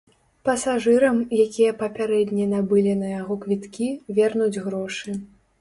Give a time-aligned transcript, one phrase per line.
[0.47, 5.09] Пасажырам, якія папярэдне набылі на яго квіткі, вернуць грошы.